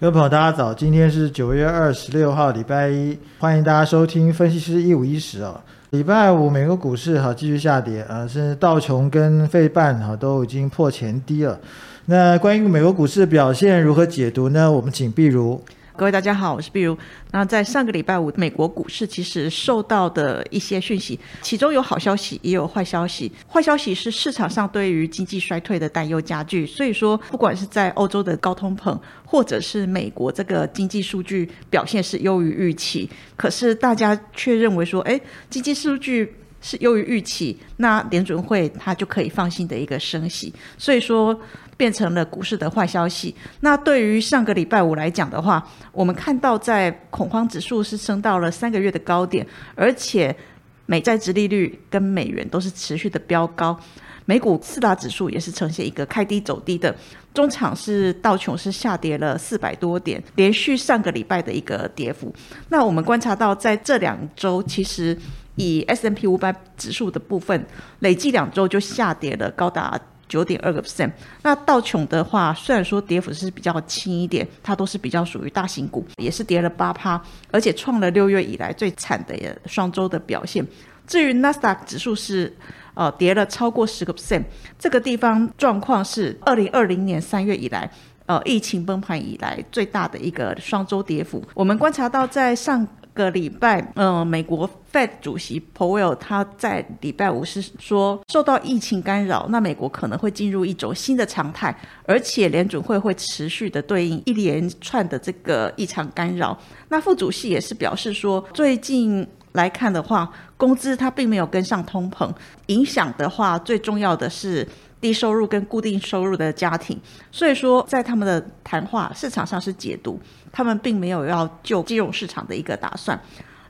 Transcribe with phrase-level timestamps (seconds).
[0.00, 0.72] 各位朋友，大家早！
[0.72, 5.60] 今天是九月二十六号，礼拜一，欢迎大家收听分析师一五一十哦。
[5.90, 11.58] 礼拜五，美国股市哈继续下跌啊，甚至道琼跟费半哈都已经破前低了。
[12.04, 14.70] 那关于美国股市的表现如何解读呢？
[14.70, 15.60] 我们请碧如。
[15.98, 16.96] 各位大家好，我是碧如。
[17.32, 23.32] 那在上个礼拜五，美国股市其实受到的一些讯息，其中有好消息，也有坏消息。
[23.48, 35.20] 坏消息是市场上对于经济衰退的担忧加剧，所以说不管是在欧洲的高通膨，或者是美国这个经济数据表现是优于预期，可是大家却认为说，哎，
[35.50, 41.36] 经济数据是优于预期，那联准会它就可以放心的一个升息，所以说。
[41.78, 43.34] 变成了股市的坏消息。
[43.60, 50.36] 那对于上个礼拜五来讲的话，我们看到在恐慌指数是升到了三个月的高点，而且
[50.84, 53.78] 美债值利率跟美元都是持续的飙高。
[54.26, 56.94] 美股四大指数也是呈现一个开低走低的，
[57.32, 62.34] 中场是道琼是下跌了四百多点，连续上个礼拜的一个跌幅。
[62.68, 65.16] 那我们观察到在这两周，其实
[65.54, 67.64] 以 S M P 五百指数的部分，
[68.00, 69.98] 累计两周就下跌了高达。
[70.28, 71.10] 九点二个 percent，
[71.42, 79.34] 那道琼的话，虽然说跌幅是比较轻一点，它都是比较属于大型股，也是跌了八趴，而且创了六月以来最惨的
[79.66, 80.64] 双周的表现。
[81.06, 82.54] 至于纳斯达克指数是
[82.92, 84.44] 呃跌了超过十个 percent，
[84.78, 87.90] 这个地方状况是二零二零年三月以来
[88.26, 91.42] 呃疫情崩盘以来最大的一个双周跌幅。
[91.54, 92.86] 我们观察到在上。
[93.18, 106.56] 个礼拜，嗯，美国 Fed 主席 Powell 他在礼拜五是说，受到疫情干扰，那美国可能会进入一种新的常态，而且联准会会持续的对应一连串的这个异常干扰。
[106.88, 112.30] 那副主席也是表示说，最近来看的话，工资它并没有跟上通膨，
[112.66, 114.66] 影响的话，最重要的是。
[115.00, 116.98] 低收入跟固定收入的家庭，
[117.30, 123.18] 所以说在他们的谈话市场上是解读，他们并没有要救金融市场的一个打算。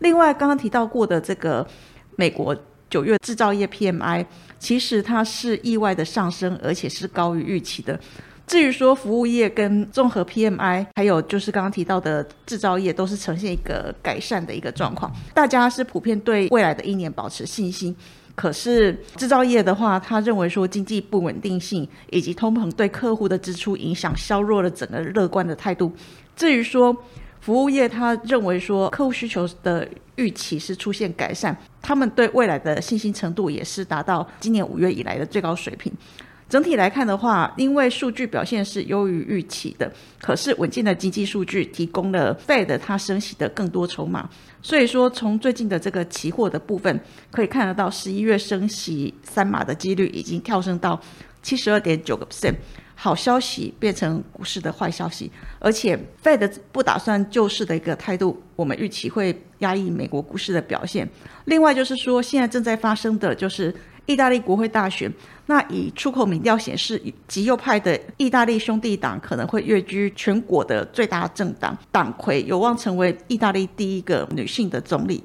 [0.00, 1.66] 另外，刚刚提到过的这个
[2.16, 2.56] 美国
[2.88, 4.24] 九月制造业 PMI，
[4.58, 7.98] 其实它是意外的上升，而且是高于预期的。
[8.46, 15.12] 至于说服务业跟综合 PMI，还有就是刚刚提到的制造业，都是呈现一个改善的一个状况。
[15.34, 17.96] 大家是普遍对未来的一年保持信心。
[18.36, 25.90] 可是制造业的话，他认为说经济不稳定性以及通膨对客户的支出影响，削弱了整个乐观的态度。
[26.36, 26.94] 至于说
[27.40, 35.90] 服务业，他认为说客户需求的预期是出现改善，他们对未来的信心程度也是达到今年五月以来的最高水平。
[36.48, 44.28] 整体来看的话，因为数据表现是优于预期的，可是稳健的经济数据提供了 Fed 它升息的更多筹码，
[44.62, 47.00] 所以说从最近的这个期货的部分
[47.32, 51.00] 可以看得到，十一月升息三码的几率已经跳升到
[51.42, 52.54] 七十二点九个 percent。
[52.98, 61.06] 好消息变成股市的坏消息，而且 Fed 不打算救市的一个态度，我们预期会压抑美国股市的表现。
[61.44, 63.74] 另外就是说，现在正在发生的就是
[64.06, 65.12] 意大利国会大选。
[65.48, 75.22] 那以出口民调显示，极右派的意大利兄弟党可能会跃居全国的最大政党，党魁有望成为意大利第一个女性的总理。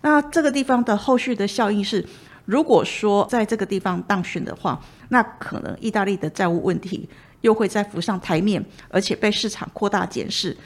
[0.00, 2.04] 那这个地方的后续的效应是，
[2.46, 4.80] 如果说在这个地方当选的话，
[5.10, 7.08] 那可能意大利的债务问题
[7.42, 10.56] 又会再浮上台面，而且被市场扩大检视。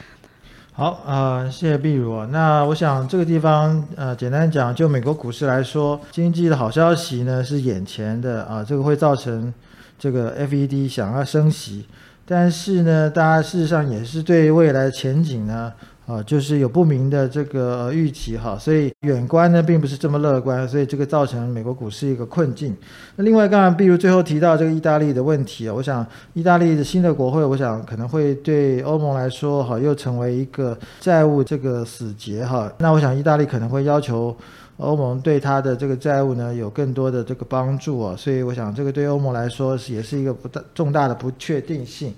[0.77, 2.27] 好啊，谢谢碧如。
[2.27, 9.55] 那我想这个地方，呃，简单讲，就美国股市来说，经济的好消息呢是眼前的啊，这个会造成
[9.97, 11.87] 这个 FED 想要升息，
[12.27, 15.73] 但是呢，大家事实上也是对未来前景呢。
[16.07, 22.77] 啊，就是有不明的这个预期哈，所以远观呢并不是这么乐观，所以这个造成美国股市一个困境。
[23.17, 32.71] 那另外，刚刚比如最后提到这个意大利的问题啊，我想意大利的新的国会，我想可能会对欧盟来说哈，又成为一个债务这个死结哈。
[32.77, 34.37] 那我想意大利可能会要求
[34.77, 42.13] 欧盟对它的这个债务呢有更多的这个帮助啊，所以我想这个对欧盟来说是也是一个不大重大的不确定性。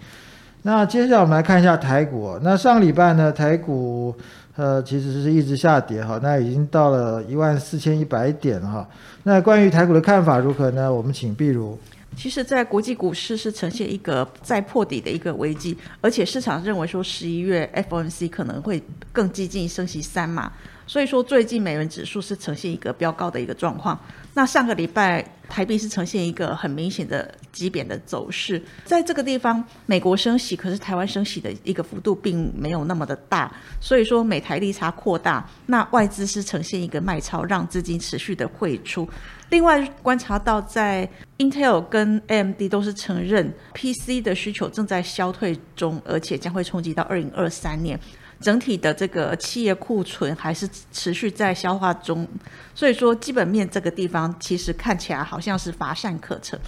[0.66, 2.36] 那接下来我们来看一下台股。
[2.42, 4.12] 那上个礼拜呢，台股
[4.56, 8.84] 呃其实是一直下跌哈，那已经到了一万四千一百点哈。
[9.22, 10.92] 那关于台股的看法如何呢？
[10.92, 11.78] 我们请碧如。
[12.16, 18.82] 其实，在国际股市是呈现一个再破底的一个危机，而且市场认为说十一月 FOMC 可能会
[19.12, 20.50] 更激进升息三嘛。
[20.84, 23.96] 所以说最近美元指数是呈现一个飙高的一个状况。
[24.34, 39.08] 那上个礼拜台币是呈现一个很明显的急贬的走势，在这个地方美国升息，可是台湾升息的一个幅度并没有那么的大，所以说美台利差扩大，那外资是呈现一个卖超，让资金持续的汇出。
[39.50, 41.08] 另外观察到，在
[41.38, 47.98] Intel 跟 AMD 都是承认 PC 的需求正在消退中，而且将会冲击到二零二三年。
[48.38, 52.28] 整体的这个企业库存还是持续在消化中，
[52.74, 56.58] 所以说基本面这个地方其实看起来好好像是乏善可陈。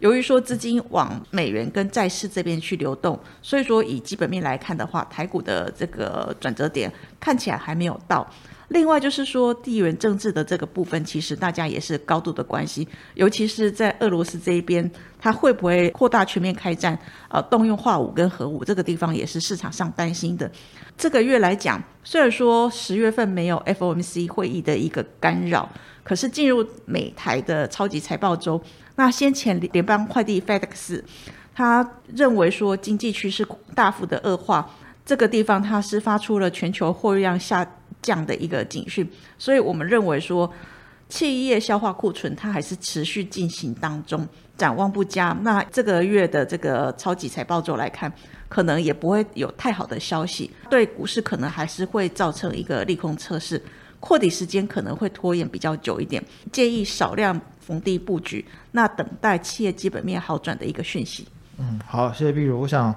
[0.00, 8.28] 由于说资金往美元跟债市这边去流动，所以说以基本面来看的话，台股的这个转折点看起来还没有到。
[8.68, 16.98] 另外就是说，地缘政治的这个部分，其实大家也是高度的关心，尤其是在俄罗斯这一边，它会不会扩大全面开战？
[17.30, 20.50] 呃，动用化武跟核武，这个地方也是市场上担心的。
[20.98, 25.66] 这个月来讲，虽然说十月份没有 FOMC 会议的一个干扰，
[26.04, 28.62] 可是进入美台的超级财报周，
[28.96, 31.02] 那先前联邦快递 FedEx，
[31.54, 34.68] 他认为说经济趋势大幅的恶化，
[35.06, 37.66] 这个地方它是发出了全球货运量下。
[38.00, 39.08] 这样的一个警讯，
[39.38, 40.50] 所以我们认为说，
[41.08, 45.36] 企业消化库存它还是持续进行当中，展望不佳。
[45.42, 48.12] 那这个月的这个超级财报周来看，
[48.48, 53.60] 可能也不会有太好的消息，对股市可能还是会造成一个利空测试，
[54.00, 56.22] 扩底时间可能会拖延比较久一点，
[56.52, 61.26] 建议少量逢低布局，那等待企业基本面好转的一个讯息。
[61.58, 62.94] 嗯，好，谢谢碧如，我想。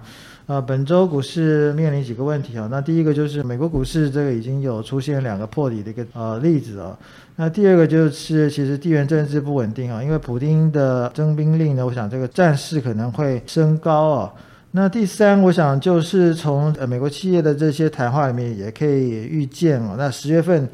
[0.51, 2.67] 呃，本周股市面临几个问题啊。
[2.69, 6.99] 那第一个就是美国股市这个已经有出现两个破底的一个呃例子啊。
[7.37, 14.33] 那第二个就是其实地缘政治不稳定啊，因为普京的征兵令呢，我想这个战事可能会升高啊。
[14.71, 20.67] 那第三，我想就是从呃美国企业的这些谈话里面也可以预见哦，那十月份。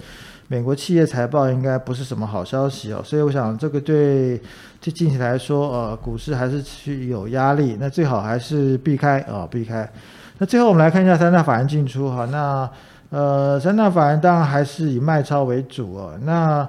[0.50, 4.42] 美国企业财报应该不是什么好消息哦，所以我想这个对
[4.80, 9.90] 这近期来说，呃，股市还是去有压力，那最好还是避开啊，避开。
[10.38, 12.70] 那最后我们来看一下三大法人进出哈，那
[13.10, 16.18] 呃，三大法人当然还是以卖超为主哦。
[16.24, 16.68] 那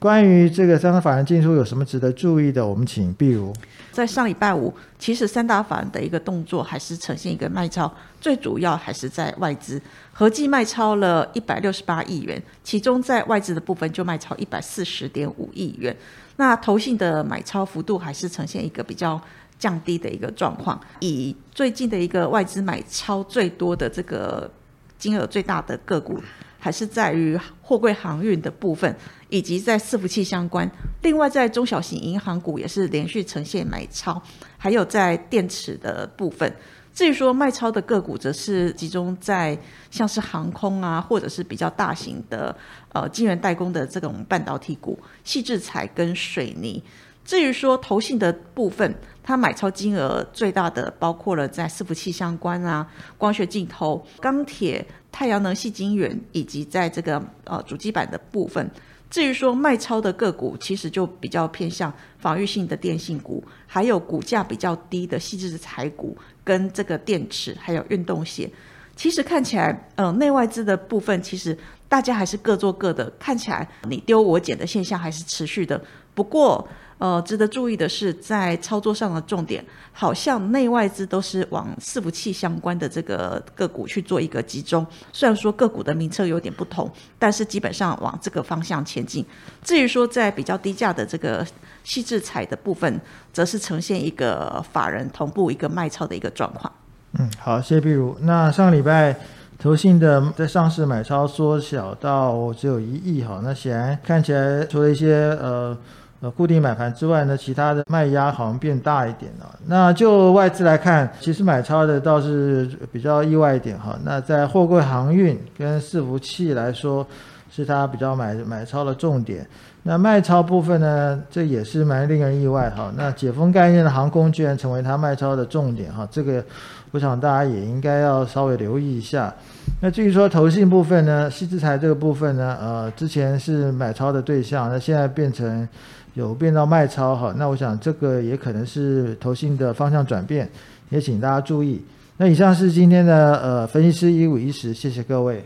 [0.00, 2.66] 关于这个三大法人进出有什么值得注意的？
[2.66, 3.52] 我们请比如。
[3.92, 9.78] 在上礼拜五，其实三大法人的一个动作还是呈现一个卖超，最主要还是在外资
[10.10, 15.94] 合计卖超了一百六十八亿元，其中在外资的部分就卖超一百四十点五亿元。
[16.36, 19.20] 那投信的买超幅度还是呈现一个比较
[19.58, 20.80] 降低的一个状况。
[21.00, 24.50] 以最近的一个外资买超最多的这个
[24.98, 26.18] 金额最大的个股。
[26.60, 28.94] 还是在于货柜航运的部分，
[29.30, 30.70] 以及在伺服器相关。
[31.02, 34.22] 另外，在中小型银行股也是连续呈现买超，
[34.58, 36.54] 还有在电池的部分。
[36.92, 39.56] 至于说卖超的个股，则是集中在
[39.90, 42.54] 像是航空啊，或者是比较大型的
[42.92, 46.82] 呃晶圆代工的这种半导体股、细制材跟水泥。
[47.24, 48.92] 至于说投信的部分，
[49.22, 52.84] 它买超金额最大的包括了在伺服器相关啊、
[53.16, 54.84] 光学镜头、钢铁。
[55.12, 58.70] 太阳能系晶圆以及在这个呃主机板的部分，
[59.10, 68.50] 至于说卖超的个股，其实就比较偏向防御性的电信股，还有股价比较低的细致的材股，跟这个电池还有运动鞋。
[68.96, 71.56] 其实看起来，呃，内外资的部分，其实
[71.88, 75.82] 大家还是各做各的，看起来你丢我捡的现象还是持续的。
[76.14, 76.68] 不过，
[77.00, 84.86] 呃，值得注意的是，在操作上的重点，好像内外资都是往伺服器相关的这个个股去做一个集中。
[85.10, 89.24] 虽然说个股的名称有点不同，但是基本上往这个方向前进。
[89.62, 91.42] 至于说在比较低价的这个
[91.84, 93.00] 细制材的部分，
[93.32, 96.70] 则是呈现一个法人同步一个卖超的一个状况。
[97.18, 98.14] 嗯，好，谢谢碧如。
[98.20, 99.16] 那上个礼拜
[99.58, 105.74] 投信的在上市买超缩小到只有一亿哈，那显然看起来除了一些呃。
[106.22, 109.58] 呃，固定买盘之外呢，其他的卖压好像变大一点了。
[109.66, 113.98] 那就外资来看，其实买超的倒是比较意外一点哈。
[114.04, 117.06] 那在货柜航运跟伺服器来说，
[117.50, 119.46] 是它比较买买超的重点。
[119.82, 122.92] 那卖超部分呢，这也是蛮令人意外哈。
[122.98, 126.44] 那解封概念的航空居然成为它卖超的重点哈，这个
[126.92, 129.34] 我想大家也应该要稍微留意一下。
[129.80, 135.68] 那至于说投信部分呢，西资财这个部分呢，呃，之前是买超的对象，那现在变成。
[136.14, 140.50] 有变到卖超哈，那我想这个也可能是投信的方向转变，
[140.88, 141.80] 也请大家注意。
[142.16, 145.40] 那以上是今天的呃分析师一五一十，谢谢各位。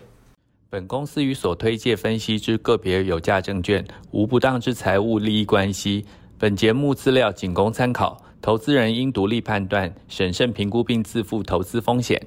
[0.70, 6.06] 本公司与所推介分析之个别有价证券无不当之财务利益关系。
[6.38, 12.20] 本节目资料仅供参考，投资人应独立判断、审慎评估并自负投资风险。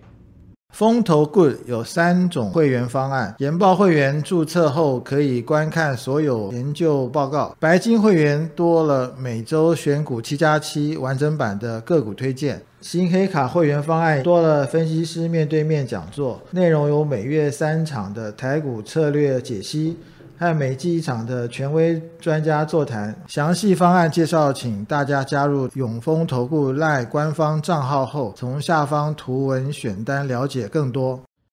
[0.74, 19.96] 风投 Good 有三种会员方案，研报会员注册后可以观看所有研究报告，白金会员多了每周选股七加七完整版的个股推荐，新黑卡会员方案多了分析师面对面讲座，内容有每月三场的台股策略解析。
[20.40, 31.20] 和每季一场的权威专家座谈，详细方案介绍，请大家加入永丰投顾赖官方账号后，从下方图文选单了解更多。